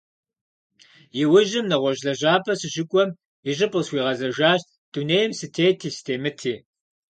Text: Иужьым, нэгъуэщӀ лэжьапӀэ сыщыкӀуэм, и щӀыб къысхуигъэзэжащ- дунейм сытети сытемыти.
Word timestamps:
Иужьым, 1.21 1.65
нэгъуэщӀ 1.69 2.03
лэжьапӀэ 2.05 2.53
сыщыкӀуэм, 2.59 3.09
и 3.49 3.51
щӀыб 3.57 3.71
къысхуигъэзэжащ- 3.73 4.61
дунейм 4.91 5.31
сытети 5.39 5.89
сытемыти. 5.95 6.53